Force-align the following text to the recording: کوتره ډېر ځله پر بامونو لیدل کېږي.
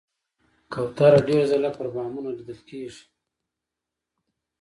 کوتره 0.73 1.19
ډېر 1.27 1.41
ځله 1.51 1.69
پر 1.77 1.87
بامونو 1.93 2.29
لیدل 2.37 2.59
کېږي. 2.69 3.03